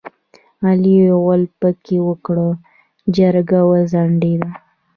علي 0.65 0.97
غول 1.21 1.43
پکې 1.59 1.97
وکړ؛ 2.07 2.37
جرګه 3.15 3.59
وځنډېده. 3.69 4.49